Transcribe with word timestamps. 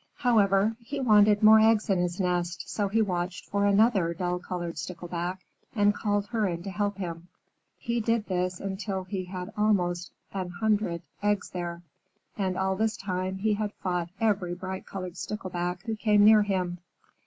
However, 0.15 0.75
he 0.79 0.99
wanted 0.99 1.43
more 1.43 1.59
eggs 1.59 1.87
in 1.87 1.99
his 1.99 2.19
nest, 2.19 2.63
so 2.67 2.87
he 2.87 3.03
watched 3.03 3.45
for 3.45 3.67
another 3.67 4.15
dull 4.15 4.39
colored 4.39 4.79
Stickleback 4.79 5.45
and 5.75 5.93
called 5.93 6.25
her 6.29 6.47
in 6.47 6.63
to 6.63 6.71
help 6.71 6.97
him. 6.97 7.27
He 7.77 7.99
did 8.01 8.25
this 8.25 8.59
until 8.59 9.03
he 9.03 9.25
had 9.25 9.53
almost 9.55 10.11
an 10.33 10.49
hundred 10.59 11.03
eggs 11.21 11.51
there, 11.51 11.83
and 12.35 12.57
all 12.57 12.75
this 12.75 12.97
time 12.97 13.35
he 13.37 13.53
had 13.53 13.73
fought 13.75 14.09
every 14.19 14.55
bright 14.55 14.87
colored 14.87 15.17
Stickleback 15.17 15.83
who 15.83 15.95
came 15.95 16.25
near 16.25 16.41
him. 16.41 16.79